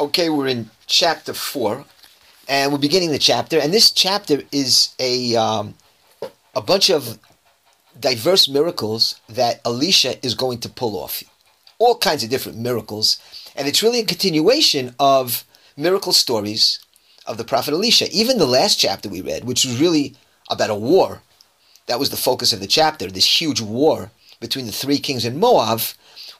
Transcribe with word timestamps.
Okay, 0.00 0.30
we're 0.30 0.46
in 0.46 0.70
chapter 0.86 1.34
four, 1.34 1.84
and 2.48 2.72
we're 2.72 2.78
beginning 2.78 3.10
the 3.10 3.18
chapter. 3.18 3.58
And 3.58 3.70
this 3.70 3.90
chapter 3.90 4.40
is 4.50 4.94
a 4.98 5.36
um, 5.36 5.74
a 6.54 6.62
bunch 6.62 6.88
of 6.88 7.18
diverse 8.00 8.48
miracles 8.48 9.20
that 9.28 9.60
Elisha 9.62 10.14
is 10.24 10.34
going 10.34 10.60
to 10.60 10.70
pull 10.70 10.96
off. 10.98 11.22
All 11.78 11.98
kinds 11.98 12.24
of 12.24 12.30
different 12.30 12.56
miracles, 12.56 13.20
and 13.54 13.68
it's 13.68 13.82
really 13.82 14.00
a 14.00 14.06
continuation 14.06 14.94
of 14.98 15.44
miracle 15.76 16.14
stories 16.14 16.78
of 17.26 17.36
the 17.36 17.44
prophet 17.44 17.74
Elisha. 17.74 18.10
Even 18.10 18.38
the 18.38 18.46
last 18.46 18.80
chapter 18.80 19.10
we 19.10 19.20
read, 19.20 19.44
which 19.44 19.66
was 19.66 19.78
really 19.78 20.14
about 20.48 20.70
a 20.70 20.74
war, 20.74 21.20
that 21.88 21.98
was 21.98 22.08
the 22.08 22.16
focus 22.16 22.54
of 22.54 22.60
the 22.60 22.66
chapter. 22.66 23.08
This 23.08 23.38
huge 23.38 23.60
war 23.60 24.12
between 24.40 24.64
the 24.64 24.72
three 24.72 24.98
kings 24.98 25.26
and 25.26 25.38
Moab. 25.38 25.82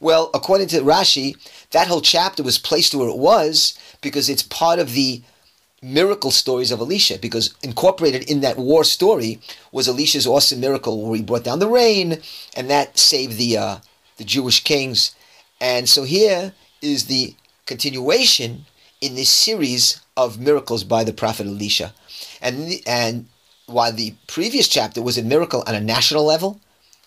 Well, 0.00 0.30
according 0.32 0.68
to 0.68 0.80
Rashi, 0.80 1.36
that 1.72 1.86
whole 1.86 2.00
chapter 2.00 2.42
was 2.42 2.58
placed 2.58 2.94
where 2.94 3.08
it 3.08 3.18
was 3.18 3.78
because 4.00 4.30
it's 4.30 4.42
part 4.42 4.78
of 4.78 4.92
the 4.92 5.22
miracle 5.82 6.30
stories 6.30 6.70
of 6.70 6.80
Elisha. 6.80 7.18
Because 7.18 7.54
incorporated 7.62 8.28
in 8.28 8.40
that 8.40 8.56
war 8.56 8.82
story 8.82 9.40
was 9.72 9.88
Elisha's 9.88 10.26
awesome 10.26 10.60
miracle 10.60 11.02
where 11.02 11.16
he 11.16 11.22
brought 11.22 11.44
down 11.44 11.58
the 11.58 11.68
rain, 11.68 12.20
and 12.56 12.70
that 12.70 12.98
saved 12.98 13.36
the 13.36 13.58
uh, 13.58 13.76
the 14.16 14.24
Jewish 14.24 14.64
kings. 14.64 15.14
And 15.60 15.88
so 15.88 16.04
here 16.04 16.54
is 16.80 17.06
the 17.06 17.34
continuation 17.66 18.64
in 19.02 19.14
this 19.14 19.30
series 19.30 20.00
of 20.16 20.40
miracles 20.40 20.82
by 20.82 21.04
the 21.04 21.12
prophet 21.12 21.46
Elisha, 21.46 21.92
and 22.40 22.72
and 22.86 23.26
while 23.66 23.92
the 23.92 24.14
previous 24.26 24.66
chapter 24.66 25.02
was 25.02 25.18
a 25.18 25.22
miracle 25.22 25.62
on 25.66 25.74
a 25.74 25.80
national 25.80 26.24
level 26.24 26.58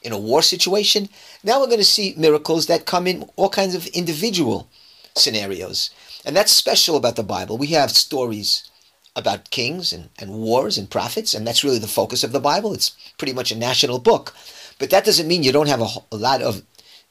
in 0.04 0.12
a 0.12 0.18
war 0.18 0.42
situation. 0.42 1.10
Now 1.44 1.60
we're 1.60 1.68
going 1.68 1.78
to 1.80 1.84
see 1.84 2.14
miracles 2.18 2.68
that 2.68 2.86
come 2.86 3.08
in 3.08 3.30
all 3.36 3.50
kinds 3.50 3.76
of 3.76 3.88
individual 3.88 4.68
scenarios. 5.16 5.90
And 6.26 6.36
that's 6.36 6.52
special 6.52 6.96
about 6.96 7.16
the 7.16 7.24
Bible. 7.24 7.58
We 7.58 7.68
have 7.68 7.92
stories 7.92 8.70
about 9.16 9.50
kings 9.52 9.94
and, 9.94 10.10
and 10.20 10.32
wars 10.32 10.78
and 10.78 10.90
prophets, 10.90 11.34
and 11.34 11.46
that's 11.46 11.64
really 11.64 11.80
the 11.80 11.88
focus 11.88 12.24
of 12.24 12.32
the 12.32 12.40
Bible. 12.40 12.74
It's 12.74 12.96
pretty 13.18 13.34
much 13.34 13.52
a 13.52 13.58
national 13.58 14.00
book. 14.00 14.34
But 14.80 14.90
that 14.90 15.06
doesn't 15.06 15.28
mean 15.28 15.44
you 15.44 15.52
don't 15.52 15.68
have 15.68 15.82
a, 15.82 15.90
a 16.12 16.18
lot 16.18 16.42
of 16.42 16.64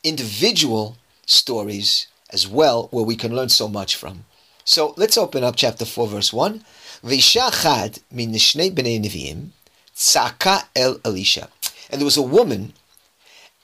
individual 0.02 0.96
stories 1.26 2.08
as 2.30 2.48
well 2.48 2.88
where 2.90 3.04
we 3.04 3.16
can 3.16 3.34
learn 3.34 3.48
so 3.48 3.68
much 3.68 3.94
from. 3.94 4.24
So 4.64 4.94
let's 4.96 5.18
open 5.18 5.44
up 5.44 5.56
chapter 5.56 5.84
4, 5.84 6.08
verse 6.08 6.32
1. 6.32 6.64
V'isha 7.04 8.00
min 8.10 8.32
b'nei 8.32 9.00
nevi'im 9.00 9.48
tzaka 9.94 10.64
el 10.74 11.00
Elisha. 11.04 11.48
And 11.90 12.00
there 12.00 12.06
was 12.06 12.16
a 12.16 12.22
woman 12.22 12.72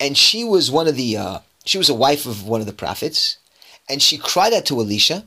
and 0.00 0.16
she 0.16 0.44
was 0.44 0.70
one 0.70 0.86
of 0.86 0.96
the 0.96 1.16
uh, 1.16 1.38
she 1.64 1.78
was 1.78 1.88
a 1.88 1.94
wife 1.94 2.27
of 2.27 2.46
one 2.46 2.60
of 2.60 2.66
the 2.66 2.72
prophets, 2.72 3.38
and 3.88 4.02
she 4.02 4.18
cried 4.18 4.52
out 4.52 4.66
to 4.66 4.80
Elisha, 4.80 5.24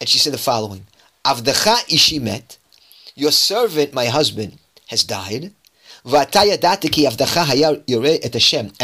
and 0.00 0.08
she 0.08 0.18
said 0.18 0.32
the 0.32 0.38
following: 0.38 0.86
"Avdecha 1.24 1.88
ishimet, 1.88 2.58
your 3.14 3.32
servant, 3.32 3.92
my 3.92 4.06
husband, 4.06 4.58
has 4.88 5.04
died." 5.04 5.52
And 6.04 6.14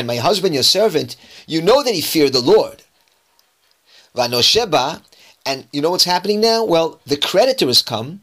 my 0.07 0.17
husband, 0.17 0.55
your 0.55 0.63
servant, 0.63 1.17
you 1.49 1.61
know 1.61 1.83
that 1.83 1.95
he 1.95 2.01
feared 2.01 2.33
the 2.33 2.41
Lord. 2.41 2.85
And 5.45 5.67
you 5.73 5.83
know 5.83 5.91
what's 5.91 6.05
happening 6.05 6.41
now? 6.41 6.63
Well, 6.65 7.01
the 7.07 7.17
creditor 7.17 7.67
has 7.67 7.83
come 7.83 8.21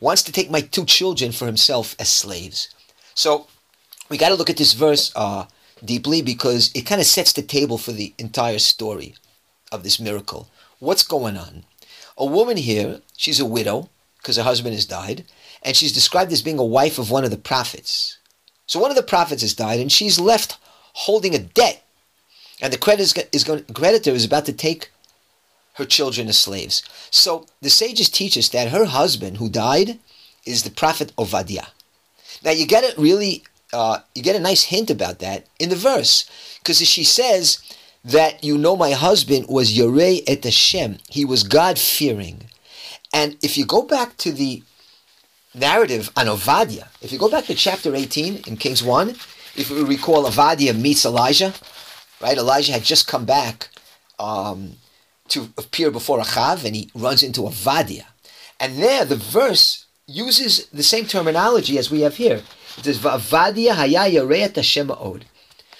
wants 0.00 0.22
to 0.22 0.32
take 0.32 0.50
my 0.50 0.60
two 0.60 0.84
children 0.84 1.32
for 1.32 1.46
himself 1.46 1.96
as 1.98 2.08
slaves. 2.12 2.68
So 3.14 3.46
we 4.10 4.18
got 4.18 4.28
to 4.28 4.34
look 4.34 4.50
at 4.50 4.58
this 4.58 4.74
verse 4.74 5.12
uh, 5.16 5.46
deeply 5.82 6.20
because 6.20 6.70
it 6.74 6.82
kind 6.82 7.00
of 7.00 7.06
sets 7.06 7.32
the 7.32 7.42
table 7.42 7.78
for 7.78 7.92
the 7.92 8.12
entire 8.18 8.58
story 8.58 9.14
of 9.72 9.82
this 9.82 9.98
miracle. 9.98 10.48
What's 10.78 11.02
going 11.02 11.36
on? 11.38 11.64
A 12.18 12.26
woman 12.26 12.58
here, 12.58 13.00
she's 13.16 13.40
a 13.40 13.46
widow 13.46 13.88
because 14.18 14.36
her 14.36 14.42
husband 14.42 14.74
has 14.74 14.86
died, 14.86 15.24
and 15.62 15.74
she's 15.74 15.92
described 15.92 16.32
as 16.32 16.42
being 16.42 16.58
a 16.58 16.64
wife 16.64 16.98
of 16.98 17.10
one 17.10 17.24
of 17.24 17.30
the 17.30 17.36
prophets. 17.36 18.18
So 18.66 18.78
one 18.78 18.90
of 18.90 18.96
the 18.96 19.02
prophets 19.02 19.42
has 19.42 19.54
died, 19.54 19.80
and 19.80 19.90
she's 19.90 20.18
left 20.18 20.58
holding 20.92 21.34
a 21.34 21.38
debt, 21.38 21.82
and 22.60 22.72
the 22.72 22.78
creditor 22.78 23.22
is 23.32 23.44
going, 23.44 23.64
creditor 23.72 24.10
is 24.10 24.24
about 24.24 24.46
to 24.46 24.52
take 24.52 24.90
her 25.76 25.84
children 25.84 26.28
as 26.28 26.38
slaves. 26.38 26.82
So 27.10 27.46
the 27.60 27.70
sages 27.70 28.08
teach 28.08 28.36
us 28.36 28.48
that 28.50 28.68
her 28.68 28.86
husband, 28.86 29.36
who 29.36 29.48
died, 29.48 29.98
is 30.44 30.62
the 30.62 30.70
prophet 30.70 31.12
Ovadia. 31.16 31.68
Now 32.44 32.52
you 32.52 32.66
get 32.66 32.84
it 32.84 32.96
really, 32.96 33.44
uh, 33.72 33.98
you 34.14 34.22
get 34.22 34.36
a 34.36 34.40
nice 34.40 34.64
hint 34.64 34.90
about 34.90 35.18
that 35.20 35.46
in 35.58 35.68
the 35.68 35.76
verse, 35.76 36.28
because 36.58 36.78
she 36.78 37.04
says 37.04 37.58
that 38.04 38.44
you 38.44 38.56
know 38.56 38.76
my 38.76 38.92
husband 38.92 39.46
was 39.48 39.76
Yorei 39.76 40.22
et 40.26 40.44
Hashem. 40.44 40.98
He 41.08 41.24
was 41.24 41.42
God 41.42 41.78
fearing, 41.78 42.44
and 43.12 43.36
if 43.42 43.58
you 43.58 43.66
go 43.66 43.82
back 43.82 44.16
to 44.18 44.32
the 44.32 44.62
narrative 45.54 46.10
on 46.16 46.26
Ovadia, 46.26 46.88
if 47.00 47.10
you 47.12 47.18
go 47.18 47.30
back 47.30 47.46
to 47.46 47.54
chapter 47.54 47.94
eighteen 47.94 48.42
in 48.46 48.56
Kings 48.56 48.82
one, 48.82 49.10
if 49.56 49.70
we 49.70 49.82
recall, 49.82 50.24
Ovadia 50.24 50.78
meets 50.78 51.04
Elijah, 51.04 51.52
right? 52.20 52.38
Elijah 52.38 52.72
had 52.72 52.84
just 52.84 53.08
come 53.08 53.24
back. 53.24 53.68
Um, 54.18 54.76
to 55.28 55.50
appear 55.58 55.90
before 55.90 56.20
Achav, 56.20 56.64
and 56.64 56.76
he 56.76 56.90
runs 56.94 57.22
into 57.22 57.42
Ovadia. 57.42 58.04
And 58.58 58.78
there, 58.78 59.04
the 59.04 59.16
verse 59.16 59.86
uses 60.06 60.66
the 60.66 60.82
same 60.82 61.06
terminology 61.06 61.78
as 61.78 61.90
we 61.90 62.02
have 62.02 62.16
here. 62.16 62.42
It 62.78 62.84
says, 62.84 62.98
Va'avadia 62.98 63.74
haya 63.74 64.52
Hashem 64.54 64.90
od. 64.90 65.24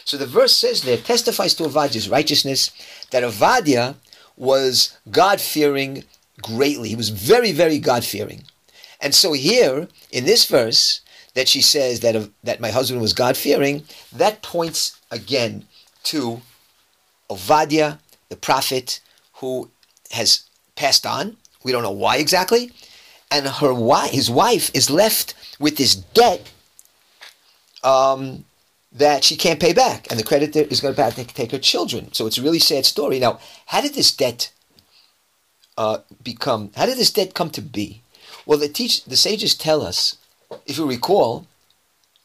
So 0.04 0.16
the 0.16 0.26
verse 0.26 0.54
says 0.54 0.82
there, 0.82 0.96
testifies 0.96 1.54
to 1.54 1.64
Avadia's 1.64 2.08
righteousness, 2.08 2.70
that 3.10 3.22
Avadia 3.22 3.96
was 4.36 4.96
God-fearing 5.10 6.04
greatly. 6.42 6.90
He 6.90 6.96
was 6.96 7.08
very, 7.08 7.52
very 7.52 7.78
God-fearing. 7.78 8.44
And 9.00 9.14
so 9.14 9.32
here, 9.32 9.88
in 10.10 10.24
this 10.24 10.46
verse, 10.46 11.00
that 11.34 11.48
she 11.48 11.60
says 11.60 12.00
that, 12.00 12.30
that 12.44 12.60
my 12.60 12.70
husband 12.70 13.00
was 13.00 13.12
God-fearing, 13.12 13.84
that 14.12 14.42
points 14.42 14.98
again 15.10 15.66
to 16.04 16.40
Ovadia, 17.28 17.98
the 18.28 18.36
prophet, 18.36 19.00
who 19.36 19.70
has 20.12 20.44
passed 20.74 21.06
on. 21.06 21.36
We 21.64 21.72
don't 21.72 21.82
know 21.82 21.90
why 21.90 22.18
exactly. 22.18 22.70
And 23.30 23.46
her 23.46 23.74
wife, 23.74 24.12
his 24.12 24.30
wife, 24.30 24.70
is 24.72 24.88
left 24.88 25.34
with 25.58 25.76
this 25.76 25.94
debt 25.94 26.52
um, 27.82 28.44
that 28.92 29.24
she 29.24 29.36
can't 29.36 29.60
pay 29.60 29.72
back, 29.72 30.06
and 30.10 30.18
the 30.18 30.24
creditor 30.24 30.60
is 30.60 30.80
going 30.80 30.94
to 30.94 31.02
have 31.02 31.16
to 31.16 31.24
take 31.24 31.50
her 31.50 31.58
children. 31.58 32.12
So 32.12 32.26
it's 32.26 32.38
a 32.38 32.42
really 32.42 32.60
sad 32.60 32.86
story. 32.86 33.18
Now, 33.18 33.40
how 33.66 33.80
did 33.80 33.94
this 33.94 34.12
debt 34.14 34.52
uh, 35.76 35.98
become? 36.22 36.70
How 36.76 36.86
did 36.86 36.98
this 36.98 37.10
debt 37.10 37.34
come 37.34 37.50
to 37.50 37.60
be? 37.60 38.02
Well, 38.46 38.58
the 38.58 38.68
teach 38.68 39.04
the 39.04 39.16
sages 39.16 39.56
tell 39.56 39.82
us, 39.82 40.16
if 40.66 40.78
you 40.78 40.88
recall, 40.88 41.46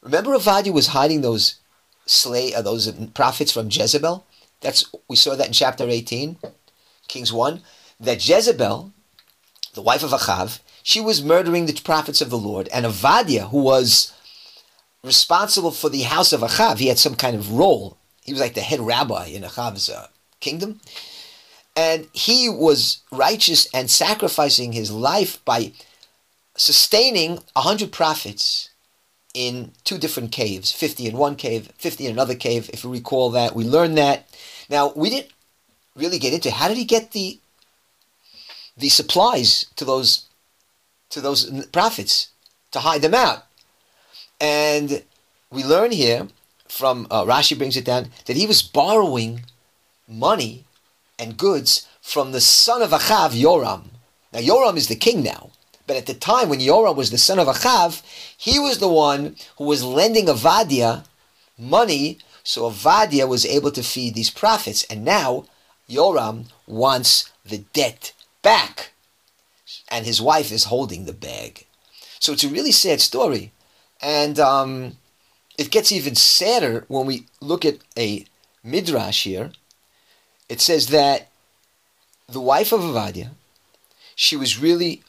remember 0.02 0.30
Avadia 0.30 0.72
was 0.72 0.88
hiding 0.88 1.20
those 1.22 1.56
slay 2.06 2.54
uh, 2.54 2.62
those 2.62 2.90
prophets 3.08 3.52
from 3.52 3.68
Jezebel. 3.70 4.24
That's 4.60 4.84
we 5.08 5.16
saw 5.16 5.34
that 5.34 5.48
in 5.48 5.52
chapter 5.52 5.88
eighteen. 5.88 6.38
Kings 7.12 7.32
1, 7.32 7.60
that 8.00 8.26
Jezebel, 8.26 8.90
the 9.74 9.82
wife 9.82 10.02
of 10.02 10.12
Achav, 10.12 10.60
she 10.82 10.98
was 10.98 11.22
murdering 11.22 11.66
the 11.66 11.78
prophets 11.84 12.22
of 12.22 12.30
the 12.30 12.38
Lord, 12.38 12.68
and 12.72 12.86
Avadia, 12.86 13.50
who 13.50 13.62
was 13.62 14.14
responsible 15.04 15.72
for 15.72 15.90
the 15.90 16.02
house 16.02 16.32
of 16.32 16.40
Achav, 16.40 16.78
he 16.78 16.88
had 16.88 16.98
some 16.98 17.14
kind 17.14 17.36
of 17.36 17.52
role. 17.52 17.98
He 18.24 18.32
was 18.32 18.40
like 18.40 18.54
the 18.54 18.62
head 18.62 18.80
rabbi 18.80 19.26
in 19.26 19.42
Achav's 19.42 19.90
uh, 19.90 20.06
kingdom. 20.40 20.80
And 21.76 22.08
he 22.14 22.48
was 22.48 23.02
righteous 23.10 23.68
and 23.74 23.90
sacrificing 23.90 24.72
his 24.72 24.90
life 24.90 25.44
by 25.44 25.72
sustaining 26.56 27.40
a 27.54 27.60
hundred 27.60 27.92
prophets 27.92 28.70
in 29.34 29.72
two 29.84 29.96
different 29.96 30.30
caves 30.30 30.70
50 30.70 31.06
in 31.06 31.16
one 31.16 31.36
cave 31.36 31.72
50 31.78 32.04
in 32.04 32.12
another 32.12 32.34
cave 32.34 32.68
if 32.70 32.84
you 32.84 32.92
recall 32.92 33.30
that 33.30 33.56
we 33.56 33.64
learned 33.64 33.96
that 33.96 34.28
now 34.68 34.92
we 34.94 35.08
didn't 35.08 35.32
really 35.96 36.18
get 36.18 36.32
into 36.32 36.50
how 36.50 36.68
did 36.68 36.76
he 36.76 36.84
get 36.84 37.12
the 37.12 37.38
the 38.76 38.88
supplies 38.88 39.66
to 39.76 39.84
those 39.84 40.26
to 41.10 41.20
those 41.20 41.66
prophets 41.66 42.28
to 42.70 42.80
hide 42.80 43.02
them 43.02 43.14
out. 43.14 43.46
And 44.40 45.02
we 45.50 45.62
learn 45.62 45.92
here 45.92 46.28
from 46.68 47.06
uh, 47.10 47.24
Rashi 47.24 47.56
brings 47.56 47.76
it 47.76 47.84
down 47.84 48.10
that 48.24 48.36
he 48.36 48.46
was 48.46 48.62
borrowing 48.62 49.42
money 50.08 50.64
and 51.18 51.36
goods 51.36 51.86
from 52.00 52.32
the 52.32 52.40
son 52.40 52.82
of 52.82 52.90
Achav, 52.90 53.30
Yoram. 53.30 53.84
Now 54.32 54.40
Yoram 54.40 54.76
is 54.76 54.88
the 54.88 54.96
king 54.96 55.22
now, 55.22 55.50
but 55.86 55.96
at 55.96 56.06
the 56.06 56.14
time 56.14 56.48
when 56.48 56.60
Yoram 56.60 56.96
was 56.96 57.10
the 57.10 57.18
son 57.18 57.38
of 57.38 57.46
Achav, 57.46 58.02
he 58.36 58.58
was 58.58 58.78
the 58.78 58.88
one 58.88 59.36
who 59.58 59.64
was 59.64 59.84
lending 59.84 60.26
Avadia 60.26 61.04
money, 61.58 62.18
so 62.42 62.70
Avadia 62.70 63.28
was 63.28 63.44
able 63.44 63.70
to 63.70 63.82
feed 63.82 64.14
these 64.14 64.30
prophets. 64.30 64.84
And 64.84 65.04
now 65.04 65.44
Yoram 65.92 66.46
wants 66.66 67.30
the 67.44 67.58
debt 67.72 68.12
back, 68.42 68.92
and 69.88 70.06
his 70.06 70.20
wife 70.20 70.50
is 70.50 70.64
holding 70.64 71.04
the 71.04 71.12
bag. 71.12 71.66
So 72.18 72.32
it's 72.32 72.44
a 72.44 72.48
really 72.48 72.72
sad 72.72 73.00
story, 73.00 73.52
and 74.00 74.38
um, 74.38 74.96
it 75.58 75.70
gets 75.70 75.92
even 75.92 76.14
sadder 76.14 76.84
when 76.88 77.06
we 77.06 77.26
look 77.40 77.64
at 77.64 77.78
a 77.96 78.24
midrash 78.64 79.24
here. 79.24 79.52
it 80.48 80.60
says 80.60 80.88
that 80.88 81.28
the 82.28 82.40
wife 82.40 82.72
of 82.72 82.80
Avadia, 82.80 83.30
she 84.14 84.36
was 84.36 84.60
really, 84.60 85.02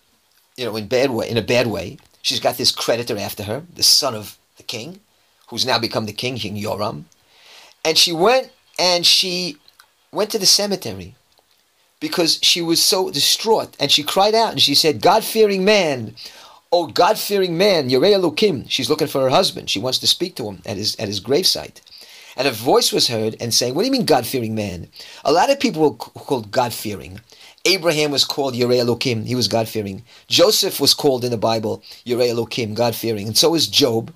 you 0.57 0.65
know, 0.65 0.75
in 0.75 0.87
bad 0.87 1.11
way, 1.11 1.29
in 1.29 1.37
a 1.37 1.41
bad 1.41 1.67
way. 1.67 1.97
She's 2.21 2.39
got 2.39 2.57
this 2.57 2.71
creditor 2.71 3.17
after 3.17 3.43
her, 3.43 3.63
the 3.73 3.83
son 3.83 4.15
of 4.15 4.37
the 4.57 4.63
king, 4.63 5.01
who's 5.47 5.65
now 5.65 5.77
become 5.77 6.05
the 6.05 6.13
king, 6.13 6.37
King 6.37 6.55
Yoram. 6.55 7.03
And 7.83 7.97
she 7.97 8.13
went 8.13 8.51
and 8.79 9.05
she 9.05 9.57
went 10.13 10.29
to 10.31 10.39
the 10.39 10.45
cemetery 10.45 11.15
because 11.99 12.39
she 12.41 12.61
was 12.61 12.83
so 12.83 13.09
distraught 13.09 13.75
and 13.79 13.91
she 13.91 14.03
cried 14.03 14.35
out 14.35 14.51
and 14.51 14.61
she 14.61 14.75
said, 14.75 15.01
God 15.01 15.23
fearing 15.23 15.65
man, 15.65 16.15
oh 16.71 16.87
God 16.87 17.17
fearing 17.17 17.57
man, 17.57 17.89
Yerei 17.89 18.13
Elokim. 18.13 18.65
She's 18.69 18.89
looking 18.89 19.07
for 19.07 19.21
her 19.21 19.29
husband. 19.29 19.69
She 19.69 19.79
wants 19.79 19.99
to 19.99 20.07
speak 20.07 20.35
to 20.35 20.47
him 20.47 20.61
at 20.65 20.77
his, 20.77 20.95
at 20.97 21.07
his 21.07 21.21
gravesite. 21.21 21.81
And 22.35 22.47
a 22.47 22.51
voice 22.51 22.91
was 22.91 23.07
heard 23.07 23.35
and 23.39 23.53
saying, 23.53 23.75
What 23.75 23.83
do 23.83 23.85
you 23.85 23.91
mean 23.91 24.05
God 24.05 24.25
fearing 24.25 24.55
man? 24.55 24.87
A 25.23 25.31
lot 25.31 25.51
of 25.51 25.59
people 25.59 25.83
were 25.83 25.95
called 25.95 26.51
God 26.51 26.73
fearing. 26.73 27.21
Abraham 27.65 28.11
was 28.11 28.25
called 28.25 28.55
Yerei 28.55 28.83
Elokim. 28.83 29.25
He 29.25 29.35
was 29.35 29.47
God 29.47 29.69
fearing. 29.69 30.03
Joseph 30.27 30.81
was 30.81 30.93
called 30.93 31.23
in 31.23 31.31
the 31.31 31.37
Bible 31.37 31.81
Yerei 32.05 32.33
Elokim, 32.33 32.73
God 32.73 32.95
fearing. 32.95 33.27
And 33.27 33.37
so 33.37 33.55
is 33.55 33.67
Job 33.67 34.11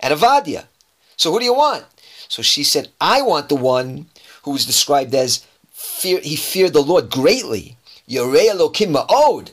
and 0.00 0.14
Avadia. 0.14 0.66
So 1.16 1.32
who 1.32 1.38
do 1.38 1.44
you 1.44 1.54
want? 1.54 1.84
So 2.28 2.42
she 2.42 2.62
said, 2.62 2.88
I 3.00 3.22
want 3.22 3.48
the 3.48 3.56
one 3.56 4.06
who 4.44 4.52
was 4.52 4.64
described 4.64 5.14
as 5.14 5.44
fear, 5.72 6.20
he 6.20 6.36
feared 6.36 6.72
the 6.72 6.82
Lord 6.82 7.10
greatly. 7.10 7.76
Elokim 8.08 8.94
ma'od. 8.94 9.52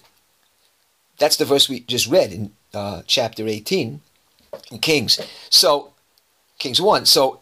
That's 1.18 1.38
the 1.38 1.46
verse 1.46 1.70
we 1.70 1.82
just 1.82 2.08
read 2.08 2.32
in 2.32 2.52
uh, 2.74 3.02
chapter 3.08 3.48
18 3.48 4.02
in 4.72 4.80
Kings. 4.80 5.20
So, 5.50 5.94
Kings 6.60 6.82
1. 6.82 7.06
So, 7.06 7.40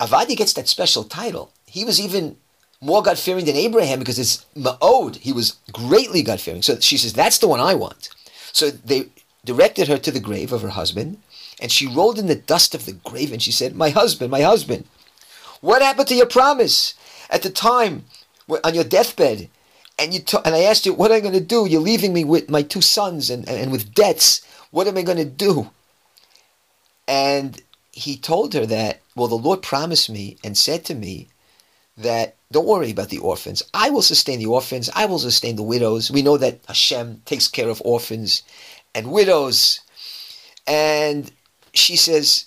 Avadia 0.00 0.36
gets 0.36 0.52
that 0.54 0.68
special 0.68 1.04
title. 1.04 1.52
He 1.66 1.84
was 1.84 2.00
even 2.00 2.36
more 2.80 3.02
God 3.02 3.18
fearing 3.18 3.44
than 3.44 3.56
Abraham 3.56 3.98
because 3.98 4.18
it's 4.18 4.46
Ma'od. 4.56 5.16
He 5.16 5.32
was 5.32 5.56
greatly 5.72 6.22
God 6.22 6.40
fearing. 6.40 6.62
So 6.62 6.80
she 6.80 6.96
says, 6.96 7.12
That's 7.12 7.38
the 7.38 7.48
one 7.48 7.60
I 7.60 7.74
want. 7.74 8.08
So 8.52 8.70
they 8.70 9.06
directed 9.44 9.88
her 9.88 9.98
to 9.98 10.10
the 10.10 10.20
grave 10.20 10.52
of 10.52 10.62
her 10.62 10.70
husband, 10.70 11.18
and 11.60 11.70
she 11.70 11.86
rolled 11.86 12.18
in 12.18 12.26
the 12.26 12.34
dust 12.34 12.74
of 12.74 12.86
the 12.86 12.92
grave 12.92 13.32
and 13.32 13.42
she 13.42 13.52
said, 13.52 13.76
My 13.76 13.90
husband, 13.90 14.30
my 14.30 14.40
husband, 14.40 14.86
what 15.60 15.82
happened 15.82 16.08
to 16.08 16.14
your 16.14 16.26
promise 16.26 16.94
at 17.28 17.42
the 17.42 17.50
time 17.50 18.04
on 18.64 18.74
your 18.74 18.84
deathbed? 18.84 19.48
And 19.98 20.14
you 20.14 20.20
t- 20.20 20.38
and 20.44 20.54
I 20.54 20.62
asked 20.62 20.86
you, 20.86 20.94
What 20.94 21.10
am 21.10 21.18
I 21.18 21.20
going 21.20 21.34
to 21.34 21.40
do? 21.40 21.66
You're 21.66 21.82
leaving 21.82 22.14
me 22.14 22.24
with 22.24 22.48
my 22.48 22.62
two 22.62 22.80
sons 22.80 23.28
and, 23.28 23.46
and 23.48 23.70
with 23.70 23.94
debts. 23.94 24.40
What 24.70 24.86
am 24.86 24.96
I 24.96 25.02
going 25.02 25.18
to 25.18 25.24
do? 25.26 25.70
And 27.06 27.60
he 27.92 28.16
told 28.16 28.54
her 28.54 28.64
that, 28.66 29.00
Well, 29.14 29.28
the 29.28 29.34
Lord 29.34 29.62
promised 29.62 30.08
me 30.08 30.38
and 30.42 30.56
said 30.56 30.84
to 30.86 30.94
me 30.94 31.28
that 31.98 32.36
don't 32.52 32.66
worry 32.66 32.90
about 32.90 33.10
the 33.10 33.18
orphans. 33.18 33.62
I 33.74 33.90
will 33.90 34.02
sustain 34.02 34.38
the 34.38 34.46
orphans. 34.46 34.90
I 34.94 35.06
will 35.06 35.18
sustain 35.18 35.56
the 35.56 35.62
widows. 35.62 36.10
We 36.10 36.22
know 36.22 36.36
that 36.38 36.60
Hashem 36.66 37.22
takes 37.24 37.46
care 37.46 37.68
of 37.68 37.82
orphans 37.84 38.42
and 38.94 39.12
widows. 39.12 39.80
And 40.66 41.30
she 41.72 41.96
says, 41.96 42.46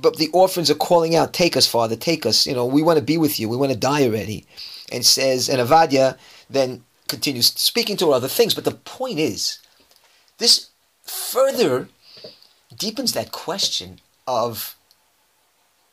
but 0.00 0.16
the 0.16 0.28
orphans 0.28 0.70
are 0.70 0.74
calling 0.74 1.14
out, 1.14 1.32
take 1.32 1.56
us, 1.56 1.66
Father, 1.66 1.96
take 1.96 2.24
us. 2.24 2.46
You 2.46 2.54
know, 2.54 2.66
we 2.66 2.82
want 2.82 2.98
to 2.98 3.04
be 3.04 3.18
with 3.18 3.38
you. 3.38 3.48
We 3.48 3.56
want 3.56 3.72
to 3.72 3.78
die 3.78 4.04
already. 4.04 4.46
And 4.92 5.04
says, 5.04 5.48
and 5.48 5.60
Avadia 5.60 6.18
then 6.48 6.84
continues 7.08 7.46
speaking 7.46 7.96
to 7.98 8.08
her 8.08 8.14
other 8.14 8.28
things. 8.28 8.54
But 8.54 8.64
the 8.64 8.72
point 8.72 9.18
is, 9.18 9.58
this 10.38 10.70
further 11.04 11.88
deepens 12.76 13.12
that 13.12 13.32
question 13.32 14.00
of 14.26 14.76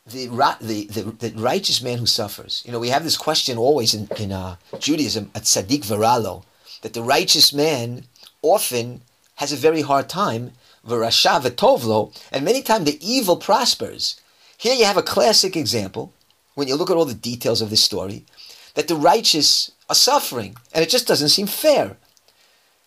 the, 0.06 0.28
the, 0.62 0.86
the, 0.86 1.30
the, 1.30 1.42
righteous 1.42 1.82
man 1.82 1.98
who 1.98 2.06
suffers. 2.06 2.64
You 2.66 2.72
know, 2.72 2.80
we 2.80 2.90
have 2.90 3.04
this 3.04 3.18
question 3.18 3.58
always 3.58 3.94
in, 3.94 4.08
in 4.18 4.32
uh, 4.32 4.56
Judaism, 4.80 5.32
at 5.36 5.44
Tzaddik 5.44 5.86
Veralo, 5.86 6.44
that 6.82 6.94
the 6.94 7.04
righteous 7.04 7.52
man 7.52 8.06
often 8.42 9.02
has 9.36 9.52
a 9.52 9.58
very 9.58 9.82
hard 9.82 10.08
time 10.08 10.54
v'rasha 10.88 11.42
v'tovlo, 11.42 12.16
and 12.32 12.46
many 12.46 12.62
times 12.62 12.86
the 12.86 13.00
evil 13.06 13.38
prospers. 13.38 14.20
Here 14.58 14.74
you 14.74 14.86
have 14.86 14.98
a 14.98 15.04
classic 15.04 15.56
example, 15.56 16.14
when 16.56 16.68
you 16.68 16.76
look 16.76 16.90
at 16.90 16.98
all 16.98 17.06
the 17.06 17.14
details 17.14 17.62
of 17.62 17.70
this 17.70 17.84
story, 17.84 18.26
that 18.74 18.88
the 18.88 18.96
righteous 18.96 19.72
are 19.90 19.96
suffering, 19.96 20.56
and 20.74 20.84
it 20.84 20.90
just 20.90 21.08
doesn't 21.08 21.30
seem 21.30 21.48
fair. 21.48 21.98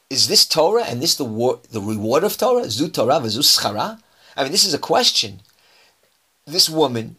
Is 0.08 0.26
this 0.26 0.44
Torah 0.46 0.84
and 0.84 1.00
this 1.00 1.14
the, 1.14 1.24
war, 1.24 1.60
the 1.70 1.80
reward 1.80 2.24
of 2.24 2.36
Torah? 2.36 2.68
Zu 2.68 2.88
Torah 2.88 3.20
v'zu 3.20 3.42
schara? 3.42 4.00
I 4.36 4.42
mean, 4.42 4.52
this 4.52 4.64
is 4.64 4.74
a 4.74 4.78
question. 4.78 5.40
This 6.46 6.68
woman, 6.68 7.16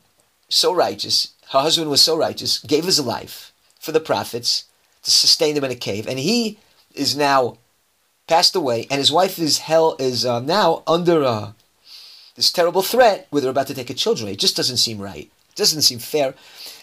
so 0.49 0.73
righteous, 0.73 1.33
her 1.51 1.59
husband 1.59 1.89
was 1.89 2.01
so 2.01 2.17
righteous, 2.17 2.59
gave 2.59 2.83
his 2.85 2.99
life 2.99 3.53
for 3.79 3.91
the 3.91 3.99
prophets 3.99 4.65
to 5.03 5.11
sustain 5.11 5.55
them 5.55 5.63
in 5.63 5.71
a 5.71 5.75
cave, 5.75 6.07
and 6.07 6.19
he 6.19 6.57
is 6.93 7.15
now 7.15 7.57
passed 8.31 8.55
away, 8.55 8.87
and 8.89 8.97
his 8.97 9.11
wife 9.11 9.37
is 9.37 9.57
hell 9.57 9.97
is 9.99 10.25
uh, 10.25 10.39
now 10.39 10.83
under 10.87 11.21
uh, 11.21 11.51
this 12.37 12.49
terrible 12.49 12.81
threat 12.81 13.27
where 13.29 13.41
they're 13.41 13.51
about 13.51 13.67
to 13.67 13.73
take 13.73 13.89
a 13.89 13.93
children. 13.93 14.29
It 14.29 14.39
just 14.39 14.55
doesn't 14.55 14.77
seem 14.77 14.99
right. 14.99 15.29
It 15.49 15.55
doesn't 15.55 15.81
seem 15.81 15.99
fair, 15.99 16.33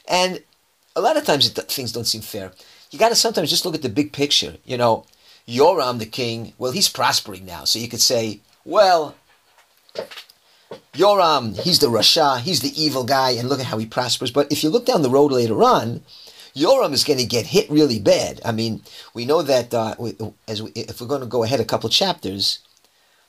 and 0.07 0.43
a 0.95 1.01
lot 1.01 1.17
of 1.17 1.25
times 1.25 1.47
it, 1.47 1.55
things 1.73 1.91
don't 1.91 2.13
seem 2.13 2.21
fair. 2.21 2.53
You 2.91 2.99
got 2.99 3.09
to 3.09 3.15
sometimes 3.15 3.49
just 3.49 3.65
look 3.65 3.75
at 3.75 3.81
the 3.81 3.89
big 3.89 4.13
picture. 4.13 4.59
You 4.67 4.77
know, 4.77 5.07
Yoram 5.47 5.99
the 5.99 6.07
king. 6.21 6.53
Well, 6.59 6.73
he's 6.73 6.91
prospering 6.91 7.47
now, 7.47 7.65
so 7.65 7.79
you 7.79 7.89
could 7.89 8.03
say, 8.03 8.41
well. 8.65 9.15
Yoram, 10.93 11.59
he's 11.59 11.79
the 11.79 11.87
Rasha, 11.87 12.41
he's 12.41 12.61
the 12.61 12.75
evil 12.81 13.05
guy, 13.05 13.31
and 13.31 13.49
look 13.49 13.61
at 13.61 13.67
how 13.67 13.79
he 13.79 13.87
prospers. 13.87 14.31
But 14.31 14.53
if 14.53 14.63
you 14.63 14.69
look 14.69 14.85
down 14.85 15.01
the 15.01 15.17
road 15.19 15.33
later 15.33 15.63
on, 15.63 16.03
Yoram 16.55 16.93
is 16.93 17.05
going 17.05 17.19
to 17.19 17.25
get 17.27 17.47
hit 17.47 17.71
really 17.71 17.99
bad. 17.99 18.41
I 18.45 18.53
mean, 18.53 18.83
we 19.15 19.25
know 19.25 19.43
that 19.43 19.73
uh, 19.73 19.95
as 20.47 20.63
we, 20.63 20.71
if 20.73 21.01
we're 21.01 21.07
going 21.07 21.21
to 21.21 21.27
go 21.27 21.45
ahead 21.45 21.61
a 21.61 21.65
couple 21.65 21.89
chapters, 21.91 22.61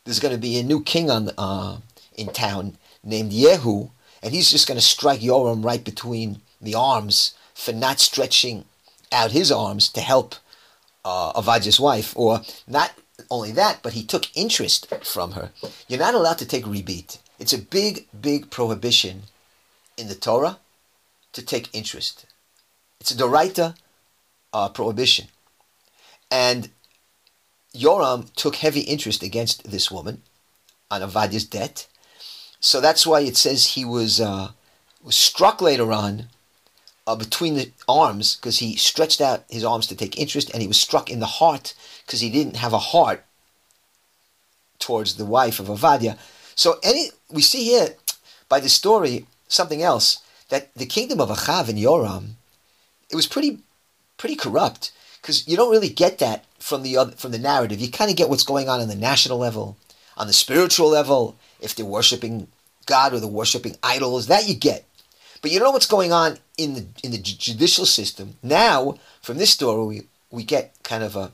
there's 0.05 0.19
going 0.19 0.33
to 0.33 0.41
be 0.41 0.57
a 0.59 0.63
new 0.63 0.81
king 0.83 1.09
on 1.09 1.29
uh, 1.37 1.77
in 2.15 2.27
town 2.27 2.77
named 3.03 3.31
Yehu, 3.31 3.91
and 4.21 4.33
he's 4.33 4.51
just 4.51 4.67
going 4.67 4.79
to 4.79 4.85
strike 4.85 5.19
Yoram 5.19 5.63
right 5.63 5.83
between 5.83 6.41
the 6.61 6.75
arms 6.75 7.33
for 7.53 7.71
not 7.71 7.99
stretching 7.99 8.65
out 9.11 9.31
his 9.31 9.51
arms 9.51 9.89
to 9.89 10.01
help 10.01 10.35
uh, 11.05 11.33
Avadia's 11.33 11.79
wife, 11.79 12.13
or 12.15 12.41
not 12.67 12.93
only 13.29 13.51
that, 13.51 13.79
but 13.81 13.93
he 13.93 14.03
took 14.03 14.35
interest 14.35 14.93
from 15.03 15.31
her. 15.31 15.51
You're 15.87 15.99
not 15.99 16.13
allowed 16.13 16.37
to 16.39 16.45
take 16.45 16.65
ribbit. 16.65 17.19
It's 17.39 17.53
a 17.53 17.57
big, 17.57 18.07
big 18.19 18.49
prohibition 18.49 19.23
in 19.97 20.07
the 20.07 20.15
Torah 20.15 20.59
to 21.33 21.41
take 21.41 21.69
interest. 21.73 22.25
It's 22.99 23.11
a 23.11 23.15
Doraita 23.15 23.75
uh, 24.53 24.69
prohibition. 24.69 25.27
And 26.29 26.69
Yoram 27.73 28.33
took 28.33 28.57
heavy 28.57 28.81
interest 28.81 29.23
against 29.23 29.69
this 29.69 29.89
woman 29.89 30.23
on 30.91 31.01
Avadia's 31.01 31.45
debt. 31.45 31.87
So 32.59 32.81
that's 32.81 33.07
why 33.07 33.21
it 33.21 33.37
says 33.37 33.67
he 33.67 33.85
was, 33.85 34.19
uh, 34.19 34.49
was 35.03 35.15
struck 35.15 35.61
later 35.61 35.91
on 35.93 36.27
uh, 37.07 37.15
between 37.15 37.55
the 37.55 37.71
arms 37.87 38.35
because 38.35 38.59
he 38.59 38.75
stretched 38.75 39.21
out 39.21 39.45
his 39.49 39.63
arms 39.63 39.87
to 39.87 39.95
take 39.95 40.19
interest 40.19 40.51
and 40.51 40.61
he 40.61 40.67
was 40.67 40.79
struck 40.79 41.09
in 41.09 41.19
the 41.19 41.25
heart 41.25 41.73
because 42.05 42.19
he 42.19 42.29
didn't 42.29 42.57
have 42.57 42.73
a 42.73 42.79
heart 42.79 43.23
towards 44.77 45.15
the 45.15 45.25
wife 45.25 45.59
of 45.59 45.67
Avadia. 45.67 46.17
So 46.55 46.79
any 46.83 47.11
we 47.31 47.41
see 47.41 47.63
here 47.63 47.95
by 48.49 48.59
the 48.59 48.69
story 48.69 49.25
something 49.47 49.81
else 49.81 50.19
that 50.49 50.73
the 50.75 50.85
kingdom 50.85 51.21
of 51.21 51.29
Achav 51.29 51.69
and 51.69 51.77
Yoram 51.77 52.35
it 53.09 53.15
was 53.15 53.27
pretty 53.27 53.59
pretty 54.17 54.35
corrupt 54.35 54.91
because 55.21 55.47
you 55.47 55.57
don't 55.57 55.71
really 55.71 55.89
get 55.89 56.19
that 56.19 56.45
from 56.59 56.83
the 56.83 56.97
other, 56.97 57.11
from 57.13 57.31
the 57.31 57.39
narrative. 57.39 57.79
You 57.79 57.89
kind 57.89 58.11
of 58.11 58.17
get 58.17 58.29
what's 58.29 58.43
going 58.43 58.69
on 58.69 58.81
on 58.81 58.87
the 58.87 58.95
national 58.95 59.37
level, 59.37 59.77
on 60.17 60.27
the 60.27 60.33
spiritual 60.33 60.89
level, 60.89 61.37
if 61.59 61.75
they're 61.75 61.85
worshiping 61.85 62.47
God 62.85 63.13
or 63.13 63.19
they're 63.19 63.29
worshiping 63.29 63.75
idols, 63.83 64.27
that 64.27 64.47
you 64.47 64.55
get. 64.55 64.85
But 65.41 65.51
you 65.51 65.59
don't 65.59 65.69
know 65.69 65.71
what's 65.71 65.85
going 65.85 66.11
on 66.11 66.37
in 66.57 66.73
the 66.73 66.85
in 67.03 67.11
the 67.11 67.17
judicial 67.17 67.85
system. 67.85 68.35
Now, 68.43 68.97
from 69.21 69.37
this 69.37 69.51
story, 69.51 69.85
we, 69.85 70.01
we 70.31 70.43
get 70.43 70.75
kind 70.83 71.03
of 71.03 71.15
a 71.15 71.31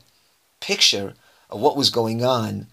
picture 0.60 1.14
of 1.50 1.60
what 1.60 1.76
was 1.76 1.90
going 1.90 2.24
on 2.24 2.68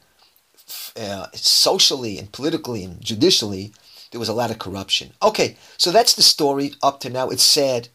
uh, 0.95 1.27
socially 1.33 2.17
and 2.17 2.31
politically 2.31 2.83
and 2.83 3.01
judicially. 3.01 3.73
There 4.11 4.19
was 4.19 4.29
a 4.29 4.33
lot 4.33 4.51
of 4.51 4.59
corruption. 4.59 5.13
Okay, 5.23 5.57
so 5.77 5.91
that's 5.91 6.13
the 6.13 6.21
story 6.21 6.73
up 6.83 6.99
to 6.99 7.09
now. 7.09 7.29
It's 7.29 7.43
sad. 7.43 7.89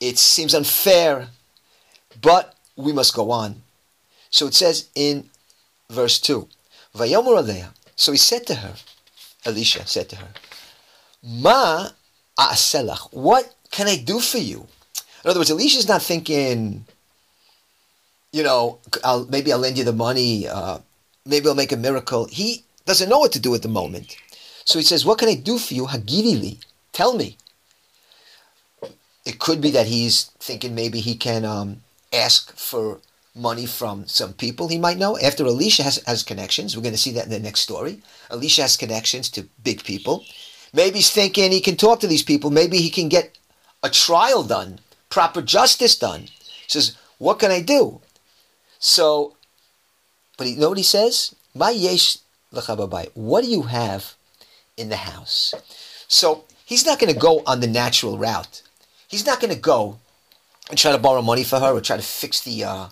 It 0.00 0.18
seems 0.18 0.54
unfair, 0.54 1.28
but 2.20 2.54
we 2.76 2.92
must 2.92 3.14
go 3.14 3.30
on. 3.30 3.62
So 4.30 4.46
it 4.46 4.54
says 4.54 4.88
in 4.94 5.28
verse 5.90 6.18
2, 6.20 6.48
Vayomer 6.94 7.66
So 7.96 8.12
he 8.12 8.18
said 8.18 8.46
to 8.46 8.54
her, 8.56 8.74
Elisha 9.44 9.86
said 9.86 10.08
to 10.10 10.16
her, 10.16 10.28
Ma 11.22 11.88
a'aselach, 12.38 13.12
what 13.12 13.54
can 13.70 13.86
I 13.86 13.96
do 13.96 14.20
for 14.20 14.38
you? 14.38 14.66
In 15.24 15.30
other 15.30 15.40
words, 15.40 15.50
Elisha's 15.50 15.88
not 15.88 16.02
thinking, 16.02 16.86
you 18.32 18.42
know, 18.42 18.78
I'll, 19.04 19.26
maybe 19.26 19.52
I'll 19.52 19.58
lend 19.58 19.76
you 19.76 19.84
the 19.84 19.92
money, 19.92 20.48
uh, 20.48 20.78
maybe 21.26 21.48
I'll 21.48 21.54
make 21.54 21.72
a 21.72 21.76
miracle. 21.76 22.26
He 22.26 22.64
doesn't 22.86 23.08
know 23.08 23.18
what 23.18 23.32
to 23.32 23.40
do 23.40 23.54
at 23.54 23.62
the 23.62 23.68
moment. 23.68 24.16
So 24.64 24.78
he 24.78 24.84
says, 24.84 25.04
what 25.04 25.18
can 25.18 25.28
I 25.28 25.34
do 25.34 25.58
for 25.58 25.74
you? 25.74 25.86
Hagirili, 25.86 26.58
tell 26.92 27.14
me. 27.14 27.36
It 29.24 29.38
could 29.38 29.60
be 29.60 29.70
that 29.72 29.86
he's 29.86 30.24
thinking 30.38 30.74
maybe 30.74 31.00
he 31.00 31.14
can 31.14 31.44
um, 31.44 31.82
ask 32.12 32.56
for 32.56 33.00
money 33.34 33.66
from 33.66 34.06
some 34.06 34.32
people 34.32 34.68
he 34.68 34.78
might 34.78 34.98
know. 34.98 35.18
After 35.18 35.46
Elisha 35.46 35.82
has, 35.82 36.02
has 36.06 36.22
connections, 36.22 36.76
we're 36.76 36.82
going 36.82 36.94
to 36.94 37.00
see 37.00 37.12
that 37.12 37.24
in 37.24 37.30
the 37.30 37.38
next 37.38 37.60
story. 37.60 38.02
Elisha 38.30 38.62
has 38.62 38.76
connections 38.76 39.28
to 39.30 39.48
big 39.62 39.84
people. 39.84 40.24
Maybe 40.72 40.96
he's 40.96 41.10
thinking 41.10 41.52
he 41.52 41.60
can 41.60 41.76
talk 41.76 42.00
to 42.00 42.06
these 42.06 42.22
people. 42.22 42.50
Maybe 42.50 42.78
he 42.78 42.90
can 42.90 43.08
get 43.08 43.38
a 43.82 43.90
trial 43.90 44.42
done, 44.42 44.80
proper 45.08 45.42
justice 45.42 45.96
done. 45.98 46.22
He 46.22 46.68
says, 46.68 46.96
What 47.18 47.38
can 47.38 47.50
I 47.50 47.60
do? 47.60 48.00
So, 48.78 49.36
but 50.36 50.46
you 50.46 50.56
know 50.56 50.70
what 50.70 50.78
he 50.78 50.84
says? 50.84 51.34
My 51.54 51.70
yesh 51.70 52.18
lechababai. 52.52 53.10
What 53.14 53.44
do 53.44 53.50
you 53.50 53.62
have 53.62 54.14
in 54.76 54.88
the 54.88 54.96
house? 54.96 55.54
So 56.08 56.44
he's 56.64 56.86
not 56.86 56.98
going 56.98 57.12
to 57.12 57.18
go 57.18 57.42
on 57.46 57.60
the 57.60 57.66
natural 57.66 58.18
route. 58.18 58.62
He's 59.10 59.26
not 59.26 59.40
going 59.40 59.52
to 59.52 59.60
go 59.60 59.98
and 60.68 60.78
try 60.78 60.92
to 60.92 60.98
borrow 60.98 61.20
money 61.20 61.42
for 61.42 61.58
her 61.58 61.72
or 61.72 61.80
try 61.80 61.96
to 61.96 62.02
fix 62.02 62.40
the 62.40 62.62
uh, 62.62 62.86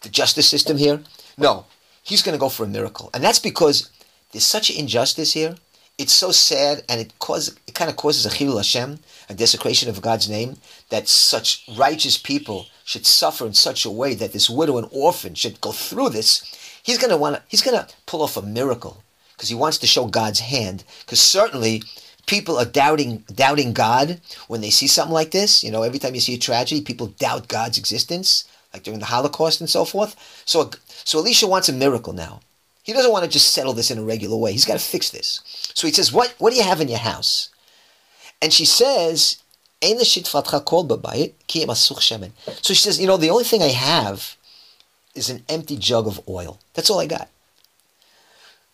the 0.00 0.08
justice 0.08 0.48
system 0.48 0.78
here. 0.78 1.02
No, 1.36 1.66
he's 2.02 2.22
going 2.22 2.34
to 2.34 2.40
go 2.40 2.48
for 2.48 2.64
a 2.64 2.68
miracle, 2.68 3.10
and 3.12 3.22
that's 3.22 3.38
because 3.38 3.90
there's 4.32 4.46
such 4.46 4.70
injustice 4.70 5.34
here. 5.34 5.56
It's 5.98 6.14
so 6.14 6.30
sad, 6.30 6.82
and 6.88 6.98
it 6.98 7.18
causes 7.18 7.58
it 7.66 7.74
kind 7.74 7.90
of 7.90 7.96
causes 7.96 8.24
a 8.24 8.30
chilul 8.30 8.56
Hashem, 8.56 9.00
a 9.28 9.34
desecration 9.34 9.90
of 9.90 10.00
God's 10.00 10.30
name, 10.30 10.56
that 10.88 11.08
such 11.08 11.68
righteous 11.76 12.16
people 12.16 12.66
should 12.86 13.04
suffer 13.04 13.46
in 13.46 13.52
such 13.52 13.84
a 13.84 13.90
way 13.90 14.14
that 14.14 14.32
this 14.32 14.48
widow 14.48 14.78
and 14.78 14.88
orphan 14.90 15.34
should 15.34 15.60
go 15.60 15.72
through 15.72 16.08
this. 16.08 16.42
He's 16.82 16.96
going 16.96 17.10
to 17.10 17.18
want 17.18 17.36
to. 17.36 17.42
He's 17.48 17.62
going 17.62 17.76
to 17.76 17.86
pull 18.06 18.22
off 18.22 18.38
a 18.38 18.42
miracle 18.42 19.02
because 19.36 19.50
he 19.50 19.54
wants 19.54 19.76
to 19.78 19.86
show 19.86 20.06
God's 20.06 20.40
hand. 20.40 20.84
Because 21.00 21.20
certainly 21.20 21.82
people 22.26 22.58
are 22.58 22.64
doubting 22.64 23.24
doubting 23.34 23.72
God 23.72 24.20
when 24.48 24.60
they 24.60 24.70
see 24.70 24.86
something 24.86 25.14
like 25.14 25.30
this. 25.30 25.62
You 25.64 25.70
know, 25.70 25.82
every 25.82 25.98
time 25.98 26.14
you 26.14 26.20
see 26.20 26.34
a 26.34 26.38
tragedy, 26.38 26.80
people 26.80 27.08
doubt 27.08 27.48
God's 27.48 27.78
existence, 27.78 28.44
like 28.72 28.82
during 28.82 29.00
the 29.00 29.06
Holocaust 29.06 29.60
and 29.60 29.70
so 29.70 29.84
forth. 29.84 30.16
So, 30.44 30.70
so 30.88 31.18
Elisha 31.18 31.46
wants 31.46 31.68
a 31.68 31.72
miracle 31.72 32.12
now. 32.12 32.40
He 32.82 32.92
doesn't 32.92 33.12
want 33.12 33.24
to 33.24 33.30
just 33.30 33.52
settle 33.52 33.72
this 33.72 33.90
in 33.90 33.98
a 33.98 34.02
regular 34.02 34.36
way. 34.36 34.52
He's 34.52 34.64
got 34.64 34.78
to 34.78 34.84
fix 34.84 35.10
this. 35.10 35.40
So 35.74 35.86
he 35.86 35.92
says, 35.92 36.12
"What 36.12 36.34
what 36.38 36.50
do 36.50 36.56
you 36.56 36.64
have 36.64 36.80
in 36.80 36.88
your 36.88 36.98
house?" 36.98 37.50
And 38.42 38.52
she 38.52 38.64
says, 38.64 39.36
So 42.62 42.74
she 42.74 42.80
says, 42.80 43.00
"You 43.00 43.06
know, 43.06 43.16
the 43.16 43.30
only 43.30 43.44
thing 43.44 43.62
I 43.62 43.68
have 43.68 44.36
is 45.14 45.28
an 45.30 45.44
empty 45.48 45.76
jug 45.76 46.06
of 46.06 46.20
oil. 46.28 46.58
That's 46.74 46.90
all 46.90 47.00
I 47.00 47.06
got." 47.06 47.28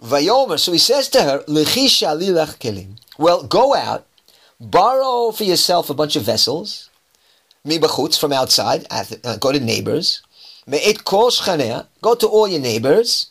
Vayomer. 0.02 0.58
So 0.58 0.72
he 0.72 0.78
says 0.78 1.08
to 1.10 1.22
her, 1.22 1.42
"Lechisha 1.48 2.16
lilach 2.18 2.58
kelim." 2.58 2.98
Well, 3.18 3.42
go 3.42 3.74
out, 3.74 4.06
borrow 4.60 5.30
for 5.30 5.44
yourself 5.44 5.88
a 5.90 5.94
bunch 5.94 6.16
of 6.16 6.22
vessels, 6.22 6.90
mibachutz 7.66 8.18
from 8.18 8.32
outside, 8.32 8.86
uh, 8.90 9.36
go 9.36 9.52
to 9.52 9.60
neighbors, 9.60 10.20
me'et 10.66 11.04
kol 11.04 11.30
shchanea, 11.30 11.86
go 12.02 12.14
to 12.14 12.26
all 12.26 12.46
your 12.46 12.60
neighbors, 12.60 13.28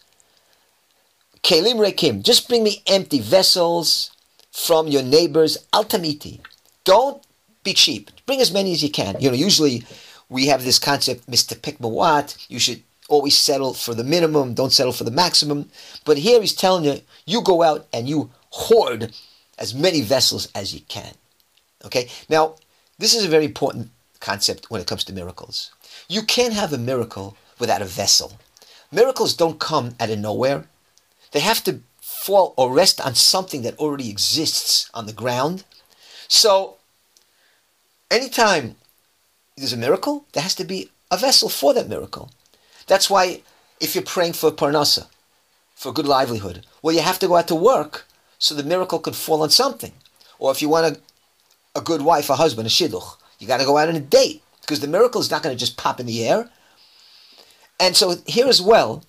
kelim 1.43 1.77
rekim, 1.77 2.23
just 2.23 2.47
bring 2.49 2.63
me 2.63 2.81
empty 2.87 3.19
vessels 3.19 4.11
from 4.51 4.87
your 4.87 5.03
neighbors, 5.03 5.57
altamiti. 5.73 6.39
Don't 6.83 7.23
be 7.63 7.73
cheap. 7.73 8.09
Bring 8.25 8.41
as 8.41 8.51
many 8.51 8.71
as 8.71 8.81
you 8.81 8.89
can. 8.89 9.15
You 9.19 9.29
know, 9.29 9.35
usually 9.35 9.83
we 10.29 10.47
have 10.47 10.63
this 10.63 10.79
concept, 10.79 11.29
Mr. 11.29 11.55
Pikmawat, 11.55 12.45
you 12.49 12.59
should 12.59 12.81
always 13.07 13.37
settle 13.37 13.73
for 13.73 13.93
the 13.93 14.03
minimum, 14.03 14.53
don't 14.53 14.73
settle 14.73 14.93
for 14.93 15.03
the 15.03 15.11
maximum. 15.11 15.69
But 16.05 16.17
here 16.17 16.41
he's 16.41 16.53
telling 16.53 16.85
you, 16.85 17.01
you 17.25 17.41
go 17.41 17.61
out 17.61 17.87
and 17.93 18.09
you 18.09 18.31
hoard 18.49 19.13
as 19.57 19.73
many 19.73 20.01
vessels 20.01 20.49
as 20.55 20.73
you 20.73 20.81
can. 20.87 21.13
Okay? 21.83 22.09
Now, 22.29 22.55
this 22.97 23.13
is 23.13 23.25
a 23.25 23.29
very 23.29 23.45
important 23.45 23.89
concept 24.19 24.71
when 24.71 24.81
it 24.81 24.87
comes 24.87 25.03
to 25.05 25.13
miracles. 25.13 25.71
You 26.07 26.23
can't 26.23 26.53
have 26.53 26.73
a 26.73 26.77
miracle 26.77 27.37
without 27.59 27.81
a 27.81 27.85
vessel. 27.85 28.33
Miracles 28.91 29.35
don't 29.35 29.59
come 29.59 29.95
out 29.99 30.09
of 30.09 30.19
nowhere. 30.19 30.65
They 31.31 31.41
have 31.41 31.63
to 31.65 31.81
fall 31.99 32.53
or 32.57 32.73
rest 32.73 33.01
on 33.01 33.15
something 33.15 33.61
that 33.63 33.77
already 33.77 34.09
exists 34.09 34.89
on 34.93 35.05
the 35.05 35.13
ground. 35.13 35.63
So, 36.27 36.77
anytime 38.09 38.75
there's 39.57 39.73
a 39.73 39.77
miracle, 39.77 40.25
there 40.33 40.43
has 40.43 40.55
to 40.55 40.63
be 40.63 40.89
a 41.11 41.17
vessel 41.17 41.49
for 41.49 41.73
that 41.73 41.89
miracle. 41.89 42.31
That's 42.87 43.09
why 43.09 43.41
if 43.79 43.95
you're 43.95 44.03
praying 44.03 44.33
for 44.33 44.51
parnasa, 44.51 45.07
for 45.75 45.91
good 45.91 46.07
livelihood, 46.07 46.65
well, 46.81 46.95
you 46.95 47.01
have 47.01 47.19
to 47.19 47.27
go 47.27 47.35
out 47.35 47.47
to 47.49 47.55
work 47.55 48.05
so 48.39 48.55
the 48.55 48.63
miracle 48.63 48.99
could 48.99 49.15
fall 49.15 49.43
on 49.43 49.49
something. 49.49 49.91
Or 50.39 50.51
if 50.51 50.61
you 50.61 50.69
want 50.69 50.97
a, 50.97 51.79
a 51.79 51.81
good 51.81 52.01
wife, 52.01 52.29
a 52.29 52.35
husband, 52.35 52.67
a 52.67 52.69
shidduch, 52.69 53.17
you 53.39 53.47
got 53.47 53.59
to 53.59 53.65
go 53.65 53.77
out 53.77 53.89
on 53.89 53.95
a 53.95 53.99
date 53.99 54.41
because 54.61 54.79
the 54.79 54.87
miracle 54.87 55.21
is 55.21 55.31
not 55.31 55.43
going 55.43 55.55
to 55.55 55.59
just 55.59 55.77
pop 55.77 55.99
in 55.99 56.05
the 56.05 56.25
air. 56.27 56.49
And 57.79 57.95
so 57.95 58.15
here 58.25 58.47
as 58.47 58.61
well, 58.61 59.03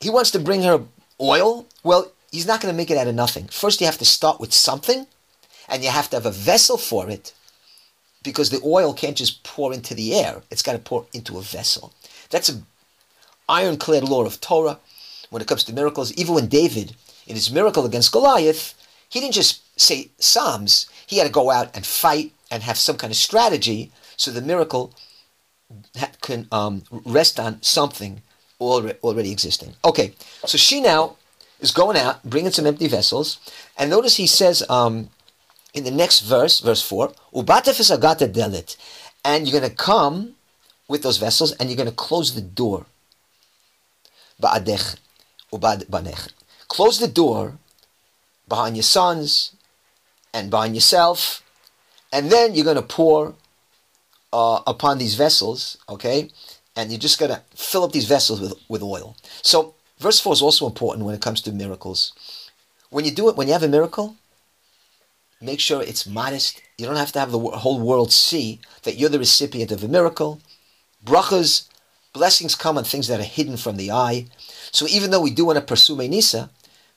he 0.00 0.10
wants 0.10 0.30
to 0.32 0.38
bring 0.38 0.62
her 0.62 0.82
oil. 1.20 1.66
Well, 1.82 2.12
he's 2.30 2.46
not 2.46 2.60
going 2.60 2.72
to 2.72 2.76
make 2.76 2.90
it 2.90 2.96
out 2.96 3.08
of 3.08 3.14
nothing. 3.14 3.46
First, 3.48 3.80
you 3.80 3.86
have 3.86 3.98
to 3.98 4.04
start 4.04 4.40
with 4.40 4.52
something, 4.52 5.06
and 5.68 5.82
you 5.82 5.90
have 5.90 6.08
to 6.10 6.16
have 6.16 6.26
a 6.26 6.30
vessel 6.30 6.78
for 6.78 7.10
it 7.10 7.32
because 8.22 8.50
the 8.50 8.60
oil 8.64 8.92
can't 8.94 9.16
just 9.16 9.42
pour 9.44 9.72
into 9.72 9.94
the 9.94 10.14
air. 10.14 10.42
It's 10.50 10.62
got 10.62 10.72
to 10.72 10.78
pour 10.78 11.06
into 11.12 11.38
a 11.38 11.42
vessel. 11.42 11.92
That's 12.30 12.48
an 12.48 12.66
ironclad 13.48 14.04
law 14.04 14.24
of 14.24 14.40
Torah 14.40 14.78
when 15.30 15.42
it 15.42 15.48
comes 15.48 15.64
to 15.64 15.72
miracles. 15.72 16.12
Even 16.14 16.34
when 16.34 16.46
David 16.46 16.94
in 17.26 17.34
his 17.34 17.50
miracle 17.50 17.84
against 17.84 18.12
Goliath, 18.12 18.74
he 19.08 19.20
didn't 19.20 19.34
just 19.34 19.62
say 19.78 20.10
Psalms. 20.18 20.88
He 21.06 21.18
had 21.18 21.26
to 21.26 21.32
go 21.32 21.50
out 21.50 21.74
and 21.74 21.84
fight 21.84 22.32
and 22.50 22.62
have 22.62 22.78
some 22.78 22.96
kind 22.96 23.10
of 23.10 23.16
strategy 23.16 23.90
so 24.16 24.30
the 24.30 24.42
miracle 24.42 24.92
can 26.20 26.46
um, 26.52 26.82
rest 26.90 27.38
on 27.38 27.62
something 27.62 28.22
already 28.60 29.32
existing. 29.32 29.74
Okay, 29.84 30.12
so 30.44 30.58
she 30.58 30.80
now 30.80 31.16
is 31.60 31.70
going 31.70 31.96
out, 31.96 32.22
bringing 32.24 32.50
some 32.50 32.66
empty 32.66 32.88
vessels, 32.88 33.38
and 33.78 33.90
notice 33.90 34.16
he 34.16 34.26
says 34.26 34.62
um, 34.68 35.10
in 35.72 35.84
the 35.84 35.90
next 35.90 36.20
verse, 36.20 36.60
verse 36.60 36.82
4, 36.82 37.12
Ubatefis 37.34 37.96
delit, 38.32 38.76
and 39.24 39.46
you're 39.46 39.58
going 39.58 39.70
to 39.70 39.76
come 39.76 40.34
with 40.90 41.02
those 41.02 41.18
vessels 41.18 41.52
and 41.52 41.68
you're 41.68 41.82
going 41.82 41.88
to 41.88 41.94
close 41.94 42.34
the 42.34 42.46
door. 42.62 42.86
Ba'adech, 44.42 44.96
banech 45.52 46.28
close 46.70 47.00
the 47.00 47.08
door 47.08 47.58
behind 48.48 48.76
your 48.76 48.84
sons 48.98 49.54
and 50.32 50.50
behind 50.50 50.74
yourself, 50.74 51.42
and 52.12 52.30
then 52.30 52.54
you're 52.54 52.70
going 52.70 52.76
to 52.76 52.94
pour 53.00 53.34
uh, 54.32 54.60
upon 54.66 54.98
these 54.98 55.16
vessels, 55.16 55.76
okay? 55.88 56.30
And 56.76 56.90
you're 56.90 57.06
just 57.08 57.18
going 57.18 57.32
to 57.32 57.42
fill 57.54 57.84
up 57.84 57.92
these 57.92 58.06
vessels 58.06 58.40
with, 58.40 58.54
with 58.68 58.82
oil. 58.82 59.16
So, 59.42 59.74
verse 59.98 60.20
4 60.20 60.34
is 60.34 60.42
also 60.42 60.66
important 60.66 61.04
when 61.04 61.14
it 61.14 61.20
comes 61.20 61.40
to 61.42 61.52
miracles. 61.52 62.12
When 62.90 63.04
you 63.04 63.10
do 63.10 63.28
it, 63.28 63.36
when 63.36 63.48
you 63.48 63.52
have 63.52 63.64
a 63.64 63.68
miracle, 63.68 64.14
make 65.40 65.58
sure 65.58 65.82
it's 65.82 66.06
modest. 66.06 66.62
You 66.78 66.86
don't 66.86 66.96
have 66.96 67.12
to 67.12 67.18
have 67.18 67.32
the 67.32 67.38
whole 67.38 67.80
world 67.80 68.12
see 68.12 68.60
that 68.84 68.96
you're 68.96 69.10
the 69.10 69.18
recipient 69.18 69.72
of 69.72 69.82
a 69.82 69.88
miracle. 69.88 70.40
Brachas, 71.04 71.68
blessings 72.12 72.54
come 72.54 72.78
on 72.78 72.84
things 72.84 73.08
that 73.08 73.20
are 73.20 73.24
hidden 73.24 73.56
from 73.56 73.76
the 73.76 73.90
eye. 73.90 74.26
So 74.72 74.86
even 74.88 75.10
though 75.10 75.20
we 75.20 75.30
do 75.30 75.44
want 75.44 75.58
to 75.58 75.64
pursue 75.64 75.96
Menisa, 75.96 76.50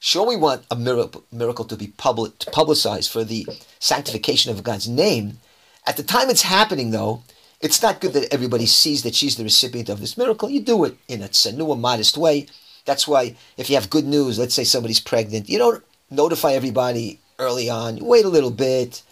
Sure, 0.06 0.28
we 0.28 0.36
want 0.36 0.66
a 0.70 0.76
miracle, 0.76 1.24
miracle 1.32 1.64
to 1.64 1.78
be 1.78 1.88
public, 1.88 2.38
to 2.40 2.52
publicized 2.52 3.10
for 3.10 3.24
the 3.24 3.48
sanctification 3.80 4.52
of 4.52 4.62
God's 4.62 4.90
name. 4.90 5.40
At 5.88 5.96
the 5.96 6.04
time 6.04 6.30
it's 6.30 6.42
happening, 6.42 6.92
though, 6.92 7.24
it's 7.62 7.82
not 7.82 8.02
good 8.02 8.12
that 8.12 8.34
everybody 8.34 8.66
sees 8.66 9.04
that 9.04 9.16
she's 9.16 9.38
the 9.38 9.46
recipient 9.46 9.88
of 9.88 10.02
this 10.02 10.18
miracle. 10.18 10.50
You 10.50 10.60
do 10.60 10.84
it 10.84 10.98
in 11.08 11.22
a 11.22 11.30
tsanua, 11.30 11.80
modest 11.80 12.18
way. 12.18 12.48
That's 12.84 13.08
why 13.08 13.38
if 13.56 13.70
you 13.70 13.76
have 13.78 13.90
good 13.90 14.04
news, 14.04 14.38
let's 14.38 14.54
say 14.54 14.66
somebody's 14.66 15.00
pregnant, 15.00 15.48
you 15.48 15.58
don't 15.58 15.82
notify 16.12 16.52
everybody 16.52 17.22
early 17.40 17.70
on. 17.70 17.96
You 17.96 18.04
wait 18.04 18.26
a 18.26 18.30
little 18.30 18.52
bit 18.52 19.04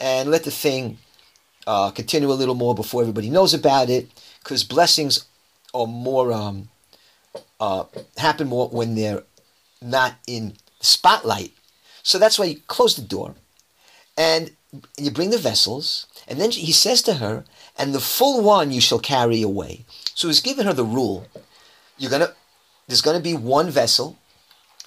and 0.00 0.30
let 0.30 0.44
the 0.44 0.50
thing 0.50 0.96
uh, 1.66 1.90
continue 1.90 2.32
a 2.32 2.40
little 2.40 2.54
more 2.54 2.74
before 2.74 3.02
everybody 3.02 3.28
knows 3.28 3.52
about 3.52 3.90
it, 3.90 4.08
because 4.42 4.64
blessings 4.64 5.24
are 5.74 5.86
more 5.86 6.32
um, 6.32 6.68
uh, 7.60 7.84
happen 8.16 8.48
more 8.48 8.68
when 8.68 8.94
they're 8.94 9.22
not 9.80 10.14
in 10.26 10.54
spotlight. 10.80 11.52
So 12.02 12.18
that's 12.18 12.38
why 12.38 12.46
you 12.46 12.60
close 12.66 12.96
the 12.96 13.02
door 13.02 13.34
and 14.16 14.50
you 14.98 15.10
bring 15.10 15.30
the 15.30 15.38
vessels. 15.38 16.06
And 16.28 16.40
then 16.40 16.50
he 16.50 16.72
says 16.72 17.02
to 17.02 17.14
her, 17.14 17.44
and 17.78 17.94
the 17.94 18.00
full 18.00 18.42
one 18.42 18.70
you 18.70 18.80
shall 18.80 18.98
carry 18.98 19.42
away. 19.42 19.84
So 20.14 20.28
he's 20.28 20.40
giving 20.40 20.66
her 20.66 20.72
the 20.72 20.84
rule. 20.84 21.26
You're 21.98 22.10
gonna 22.10 22.32
there's 22.86 23.02
gonna 23.02 23.20
be 23.20 23.34
one 23.34 23.70
vessel 23.70 24.18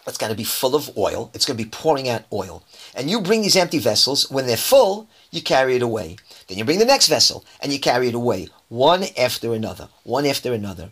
that's 0.06 0.18
gonna 0.18 0.36
be 0.36 0.44
full 0.44 0.76
of 0.76 0.96
oil. 0.98 1.32
It's 1.34 1.46
gonna 1.46 1.58
be 1.58 1.66
pouring 1.66 2.08
out 2.08 2.24
oil. 2.32 2.64
And 2.94 3.10
you 3.10 3.22
bring 3.22 3.42
these 3.42 3.56
empty 3.56 3.80
vessels, 3.80 4.30
when 4.30 4.48
they're 4.48 4.58
full, 4.58 5.08
you 5.32 5.42
carry 5.42 5.76
it 5.76 5.82
away. 5.82 6.18
Then 6.48 6.58
you 6.58 6.66
bring 6.66 6.80
the 6.80 6.86
next 6.86 7.08
vessel 7.08 7.44
and 7.62 7.74
you 7.74 7.80
carry 7.80 8.08
it 8.08 8.16
away, 8.16 8.50
one 8.76 9.06
after 9.18 9.54
another, 9.54 9.88
one 10.04 10.26
after 10.26 10.54
another. 10.54 10.92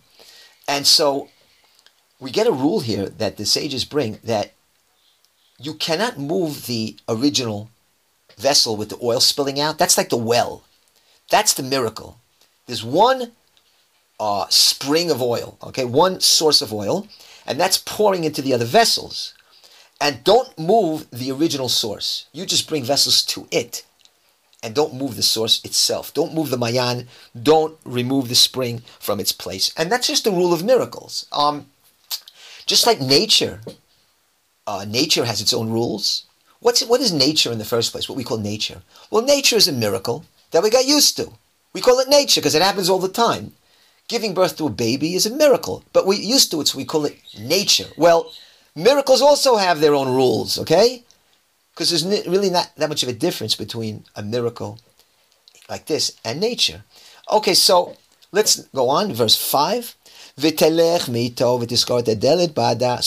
And 0.67 0.87
so 0.87 1.29
we 2.19 2.31
get 2.31 2.47
a 2.47 2.51
rule 2.51 2.79
here 2.79 3.09
that 3.09 3.37
the 3.37 3.45
sages 3.45 3.83
bring 3.83 4.19
that 4.23 4.53
you 5.59 5.73
cannot 5.73 6.17
move 6.17 6.65
the 6.65 6.95
original 7.09 7.69
vessel 8.37 8.77
with 8.77 8.89
the 8.89 8.99
oil 9.03 9.19
spilling 9.19 9.59
out. 9.59 9.77
That's 9.77 9.97
like 9.97 10.09
the 10.09 10.17
well. 10.17 10.63
That's 11.29 11.53
the 11.53 11.63
miracle. 11.63 12.19
There's 12.67 12.83
one 12.83 13.33
uh, 14.19 14.45
spring 14.49 15.11
of 15.11 15.21
oil, 15.21 15.57
okay, 15.63 15.85
one 15.85 16.21
source 16.21 16.61
of 16.61 16.73
oil, 16.73 17.07
and 17.45 17.59
that's 17.59 17.77
pouring 17.77 18.23
into 18.23 18.41
the 18.41 18.53
other 18.53 18.65
vessels. 18.65 19.33
And 19.99 20.23
don't 20.23 20.57
move 20.57 21.09
the 21.11 21.31
original 21.31 21.69
source. 21.69 22.27
You 22.31 22.45
just 22.45 22.67
bring 22.67 22.83
vessels 22.83 23.23
to 23.23 23.47
it. 23.51 23.85
And 24.63 24.73
don't 24.73 24.95
move 24.95 25.17
the 25.17 25.23
source 25.23 25.63
itself. 25.65 26.13
Don't 26.13 26.33
move 26.33 26.49
the 26.49 26.57
mayan. 26.57 27.09
Don't 27.39 27.77
remove 27.83 28.29
the 28.29 28.35
spring 28.35 28.81
from 28.97 29.19
its 29.19 29.33
place. 29.33 29.73
And 29.75 29.91
that's 29.91 30.07
just 30.07 30.23
the 30.23 30.31
rule 30.31 30.53
of 30.53 30.63
miracles. 30.63 31.27
Um, 31.33 31.67
just 32.65 32.87
like 32.87 33.01
nature, 33.01 33.59
uh, 34.65 34.85
nature 34.87 35.25
has 35.25 35.41
its 35.41 35.53
own 35.53 35.69
rules. 35.69 36.23
What's 36.61 36.81
what 36.85 37.01
is 37.01 37.11
nature 37.11 37.51
in 37.51 37.57
the 37.57 37.65
first 37.65 37.91
place? 37.91 38.07
What 38.07 38.17
we 38.17 38.23
call 38.23 38.37
nature? 38.37 38.81
Well, 39.11 39.21
nature 39.21 39.57
is 39.57 39.67
a 39.67 39.73
miracle 39.73 40.23
that 40.51 40.63
we 40.63 40.69
got 40.69 40.85
used 40.85 41.17
to. 41.17 41.33
We 41.73 41.81
call 41.81 41.99
it 41.99 42.07
nature 42.07 42.39
because 42.39 42.55
it 42.55 42.61
happens 42.61 42.89
all 42.89 42.99
the 42.99 43.09
time. 43.09 43.51
Giving 44.07 44.33
birth 44.33 44.57
to 44.57 44.67
a 44.67 44.69
baby 44.69 45.15
is 45.15 45.25
a 45.25 45.35
miracle, 45.35 45.83
but 45.91 46.05
we 46.07 46.17
used 46.17 46.51
to 46.51 46.61
it, 46.61 46.67
so 46.67 46.77
we 46.77 46.85
call 46.85 47.05
it 47.05 47.17
nature. 47.37 47.87
Well, 47.97 48.31
miracles 48.75 49.21
also 49.21 49.57
have 49.57 49.79
their 49.79 49.95
own 49.95 50.07
rules, 50.07 50.59
okay? 50.59 51.03
Because 51.73 51.89
there's 51.89 52.27
really 52.27 52.49
not 52.49 52.71
that 52.77 52.89
much 52.89 53.03
of 53.03 53.09
a 53.09 53.13
difference 53.13 53.55
between 53.55 54.05
a 54.15 54.21
miracle 54.21 54.79
like 55.69 55.87
this 55.87 56.11
and 56.23 56.39
nature. 56.39 56.83
Okay, 57.31 57.53
so 57.53 57.97
let's 58.31 58.59
go 58.67 58.89
on. 58.89 59.13
Verse 59.13 59.35
5. 59.35 59.95
So 60.35 60.49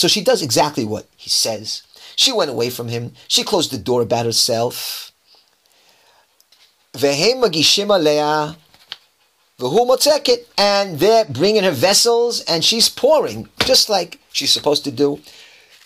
she 0.07 0.21
does 0.23 0.41
exactly 0.41 0.85
what 0.85 1.07
he 1.15 1.29
says. 1.29 1.83
She 2.15 2.31
went 2.31 2.49
away 2.51 2.69
from 2.69 2.87
him. 2.87 3.13
She 3.27 3.43
closed 3.43 3.71
the 3.71 3.77
door 3.77 4.01
about 4.01 4.25
herself. 4.25 5.11
And 10.57 10.99
they're 10.99 11.25
bringing 11.25 11.63
her 11.63 11.71
vessels 11.71 12.41
and 12.41 12.63
she's 12.65 12.89
pouring, 12.89 13.49
just 13.59 13.89
like 13.89 14.19
she's 14.31 14.51
supposed 14.51 14.83
to 14.85 14.91
do. 14.91 15.21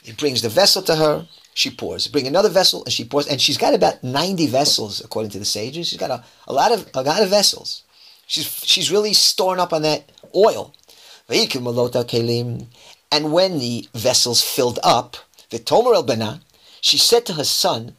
He 0.03 0.13
brings 0.13 0.41
the 0.41 0.49
vessel 0.49 0.81
to 0.83 0.95
her, 0.95 1.27
she 1.53 1.69
pours. 1.69 2.07
Bring 2.07 2.27
another 2.27 2.49
vessel 2.49 2.83
and 2.83 2.93
she 2.93 3.03
pours. 3.03 3.27
And 3.27 3.41
she's 3.41 3.57
got 3.57 3.73
about 3.73 4.03
90 4.03 4.47
vessels, 4.47 5.01
according 5.03 5.31
to 5.31 5.39
the 5.39 5.45
sages. 5.45 5.87
She's 5.87 5.99
got 5.99 6.11
a, 6.11 6.23
a 6.47 6.53
lot 6.53 6.71
of 6.71 6.89
a 6.93 7.01
lot 7.01 7.21
of 7.21 7.29
vessels. 7.29 7.83
She's 8.27 8.45
she's 8.65 8.91
really 8.91 9.13
storing 9.13 9.59
up 9.59 9.73
on 9.73 9.81
that 9.81 10.11
oil. 10.35 10.73
And 13.13 13.33
when 13.33 13.59
the 13.59 13.87
vessels 13.93 14.41
filled 14.41 14.79
up, 14.83 15.17
el 15.51 16.39
she 16.81 16.97
said 16.97 17.25
to 17.25 17.33
her 17.33 17.43
son, 17.43 17.95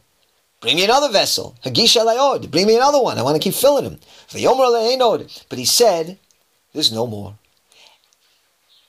Bring 0.59 0.75
me 0.77 0.85
another 0.85 1.09
vessel. 1.09 1.55
Bring 1.63 2.67
me 2.67 2.75
another 2.75 3.01
one. 3.01 3.17
I 3.17 3.21
want 3.21 3.35
to 3.35 3.43
keep 3.43 3.53
filling 3.53 3.83
them. 3.83 3.99
But 4.31 5.59
he 5.59 5.65
said, 5.65 6.19
There's 6.73 6.91
no 6.91 7.05
more. 7.05 7.37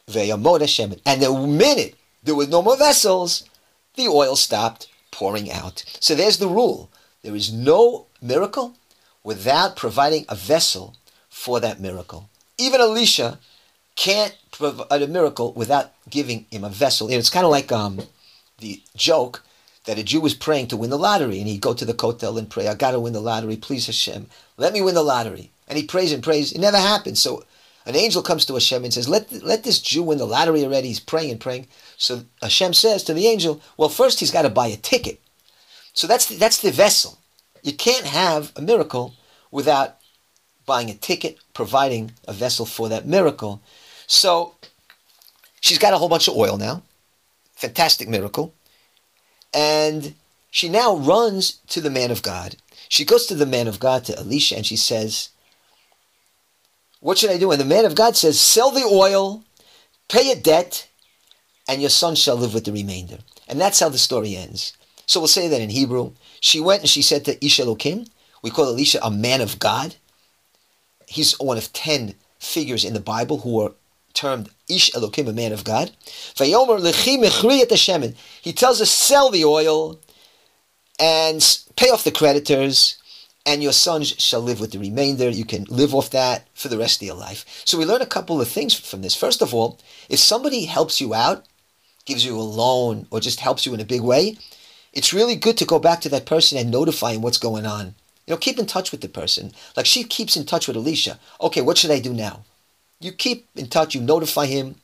And 0.07 1.23
the 1.23 1.47
minute 1.47 1.95
there 2.23 2.35
were 2.35 2.47
no 2.47 2.63
more 2.63 2.77
vessels, 2.77 3.45
the 3.97 4.09
oil 4.09 4.37
stopped 4.37 4.89
pouring 5.11 5.51
out. 5.51 5.85
So 6.01 6.15
there's 6.15 6.39
the 6.39 6.49
rule. 6.49 6.91
There 7.23 7.37
is 7.37 7.53
no 7.53 8.07
miracle 8.21 8.75
without 9.23 9.77
providing 9.77 10.25
a 10.29 10.35
vessel 10.35 10.97
for 11.29 11.61
that 11.61 11.81
miracle. 11.81 12.29
Even 12.59 12.81
Elisha 12.81 13.39
can't 13.97 14.37
provide 14.51 15.03
a 15.03 15.07
miracle 15.07 15.53
without 15.53 15.93
giving 16.11 16.47
him 16.51 16.65
a 16.65 16.69
vessel. 16.69 17.11
It's 17.11 17.31
kind 17.31 17.45
of 17.45 17.51
like 17.51 17.73
um, 17.73 18.01
the 18.59 18.83
joke 18.97 19.43
that 19.85 19.99
a 19.99 20.03
Jew 20.03 20.21
was 20.21 20.35
praying 20.35 20.69
to 20.69 20.77
win 20.77 20.91
the 20.91 20.99
lottery, 20.99 21.39
and 21.39 21.49
he'd 21.49 21.61
go 21.61 21.75
to 21.75 21.85
the 21.85 21.95
kotel 21.95 22.39
and 22.39 22.49
pray, 22.49 22.69
I 22.69 22.75
gotta 22.75 22.99
win 22.99 23.13
the 23.13 23.21
lottery, 23.21 23.57
please 23.57 23.87
Hashem, 23.87 24.27
let 24.57 24.73
me 24.73 24.81
win 24.81 24.95
the 24.95 25.03
lottery. 25.03 25.51
And 25.69 25.79
he 25.79 25.85
prays 25.87 26.13
and 26.13 26.23
prays, 26.23 26.53
it 26.53 26.61
never 26.61 26.79
happens. 26.79 27.21
So 27.21 27.45
an 27.87 27.97
angel 27.97 28.23
comes 28.23 28.47
to 28.47 28.55
Hashem 28.55 28.85
and 28.85 28.93
says, 28.95 29.09
let, 29.09 29.31
let 29.43 29.63
this 29.63 29.81
Jew 29.81 30.05
win 30.05 30.19
the 30.19 30.25
lottery 30.25 30.65
already. 30.65 30.89
He's 30.89 31.01
praying 31.01 31.33
and 31.33 31.41
praying. 31.41 31.67
So 31.97 32.25
Hashem 32.41 32.73
says 32.73 33.03
to 33.05 33.15
the 33.15 33.27
angel, 33.27 33.61
well, 33.77 33.89
first 33.89 34.21
he's 34.21 34.31
got 34.31 34.43
to 34.43 34.51
buy 34.51 34.69
a 34.69 34.77
ticket. 34.77 35.21
So 35.93 36.07
that's 36.07 36.27
the, 36.27 36.37
that's 36.37 36.61
the 36.61 36.71
vessel. 36.71 37.19
You 37.63 37.73
can't 37.73 38.07
have 38.07 38.53
a 38.57 38.63
miracle 38.63 39.15
without 39.51 39.97
buying 40.67 40.91
a 40.91 40.95
ticket, 40.95 41.39
providing 41.53 42.13
a 42.27 42.33
vessel 42.33 42.67
for 42.67 42.89
that 42.89 43.07
miracle. 43.07 43.63
So 44.07 44.55
she's 45.61 45.79
got 45.79 45.93
a 45.93 45.99
whole 45.99 46.09
bunch 46.09 46.27
of 46.27 46.37
oil 46.37 46.57
now. 46.57 46.83
Fantastic 47.55 48.09
miracle. 48.09 48.55
And 49.53 50.15
she 50.51 50.69
now 50.69 50.97
runs 50.97 51.59
to 51.69 51.81
the 51.81 51.91
man 51.91 52.11
of 52.11 52.23
God. 52.23 52.57
She 52.89 53.05
goes 53.05 53.27
to 53.27 53.35
the 53.35 53.47
man 53.47 53.69
of 53.69 53.79
God, 53.79 54.05
to 54.05 54.19
Elisha, 54.19 54.57
and 54.57 54.67
she 54.67 54.77
says, 54.77 55.31
What 57.05 57.19
should 57.19 57.29
I 57.29 57.37
do? 57.37 57.51
And 57.51 57.61
the 57.61 57.67
man 57.67 57.85
of 57.85 57.95
God 57.95 58.17
says, 58.17 58.41
Sell 58.41 58.71
the 58.71 58.81
oil, 58.81 59.45
pay 60.09 60.33
a 60.33 60.35
debt, 60.35 60.89
and 61.69 61.83
your 61.83 61.91
son 61.91 62.15
shall 62.15 62.35
live 62.35 62.55
with 62.55 62.65
the 62.65 62.73
remainder. 62.73 63.19
And 63.47 63.61
that's 63.61 63.81
how 63.81 63.91
the 63.91 63.99
story 63.99 64.35
ends. 64.35 64.73
So 65.05 65.21
we'll 65.21 65.29
say 65.29 65.47
that 65.49 65.61
in 65.61 65.69
Hebrew. 65.69 66.13
She 66.41 66.61
went 66.61 66.81
and 66.81 66.89
she 66.89 67.03
said 67.03 67.27
to 67.27 67.45
Ish 67.45 67.59
Elokim, 67.59 68.09
we 68.43 68.49
call 68.49 68.69
Elisha 68.69 69.01
a 69.03 69.11
man 69.11 69.43
of 69.43 69.59
God. 69.59 69.97
He's 71.07 71.39
one 71.39 71.59
of 71.59 71.75
ten 71.75 72.15
figures 72.39 72.87
in 72.87 72.95
the 72.95 73.01
Bible 73.01 73.41
who 73.41 73.61
are 73.61 73.73
termed 74.15 74.49
Ish 74.71 74.91
Elokim, 74.93 75.29
a 75.29 75.35
man 75.35 75.53
of 75.53 75.63
God. 75.63 75.91
He 78.43 78.53
tells 78.55 78.81
us, 78.81 78.91
sell 78.91 79.31
the 79.31 79.45
oil 79.45 80.01
and 80.99 81.59
pay 81.77 81.91
off 81.91 82.03
the 82.03 82.11
creditors, 82.11 82.97
and 83.47 83.63
your 83.63 83.73
sons 83.73 84.15
shall 84.19 84.41
live 84.41 84.61
with 84.61 84.73
the 84.73 84.79
remainder. 84.79 85.29
You 85.29 85.45
can 85.45 85.65
live 85.65 85.95
off 85.95 86.11
that 86.11 86.49
for 86.55 86.69
the 86.69 86.79
rest 86.79 87.03
of 87.03 87.07
your 87.07 87.17
life. 87.17 87.63
So 87.65 87.79
we 87.79 87.85
learn 87.85 88.03
a 88.03 88.07
couple 88.07 88.41
of 88.41 88.49
things 88.49 88.75
from 88.75 89.03
this. 89.03 89.15
First 89.15 89.43
of 89.43 89.53
all, 89.53 89.79
if 90.09 90.19
somebody 90.19 90.65
helps 90.65 91.01
you 91.01 91.15
out, 91.15 91.45
gives 92.07 92.25
you 92.25 92.39
a 92.39 92.43
loan, 92.43 93.07
or 93.11 93.21
just 93.21 93.41
helps 93.41 93.67
you 93.67 93.75
in 93.75 93.81
a 93.81 93.85
big 93.85 94.01
way, 94.03 94.37
it's 94.93 95.13
really 95.13 95.37
good 95.37 95.59
to 95.59 95.65
go 95.65 95.79
back 95.79 96.01
to 96.03 96.09
that 96.11 96.27
person 96.27 96.57
and 96.57 96.71
notify 96.71 97.13
him 97.13 97.23
what's 97.23 97.39
going 97.39 97.67
on. 97.67 97.95
You 98.27 98.33
know, 98.33 98.39
keep 98.39 98.59
in 98.59 98.67
touch 98.67 98.91
with 98.91 99.01
the 99.03 99.09
person. 99.09 99.53
Like 99.77 99.87
she 99.87 100.05
keeps 100.05 100.37
in 100.37 100.47
touch 100.47 100.67
with 100.67 100.77
Elisha. 100.77 101.19
Okay, 101.41 101.61
what 101.61 101.77
should 101.77 101.91
I 101.91 102.01
do 102.01 102.15
now? 102.15 102.45
You 103.01 103.13
keep 103.13 103.47
in 103.55 103.67
touch, 103.67 103.95
you 103.95 104.01
notify 104.01 104.47
him 104.47 104.77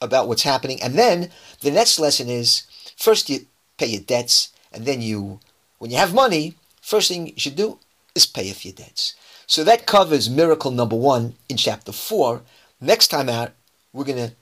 about 0.00 0.28
what's 0.28 0.42
happening. 0.42 0.82
And 0.82 0.94
then 0.94 1.30
the 1.60 1.70
next 1.70 1.98
lesson 1.98 2.28
is 2.28 2.62
first 2.96 3.28
you 3.28 3.46
pay 3.76 3.86
your 3.86 4.02
debts, 4.02 4.52
and 4.72 4.86
then 4.86 5.02
you, 5.02 5.40
when 5.78 5.90
you 5.90 5.96
have 5.98 6.14
money, 6.14 6.54
first 6.84 7.08
thing 7.08 7.28
you 7.28 7.32
should 7.38 7.56
do 7.56 7.78
is 8.14 8.26
pay 8.26 8.50
off 8.50 8.64
your 8.64 8.74
debts. 8.74 9.14
So 9.46 9.64
that 9.64 9.86
covers 9.86 10.28
miracle 10.28 10.70
number 10.70 10.96
one 10.96 11.34
in 11.48 11.56
chapter 11.56 11.92
four. 11.92 12.42
Next 12.80 13.08
time 13.08 13.28
out, 13.28 13.52
we're 13.92 14.04
going 14.04 14.28
to 14.28 14.34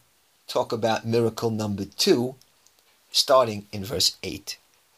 talk 0.49 0.73
about 0.73 1.07
miracle 1.07 1.51
number 1.51 1.85
two, 1.85 2.35
starting 3.13 3.67
in 3.73 3.85
verse 3.85 4.17
8. 4.23 4.59